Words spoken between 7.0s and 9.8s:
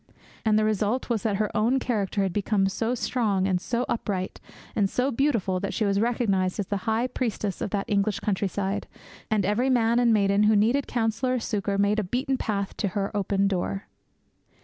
priestess of that English countryside, and every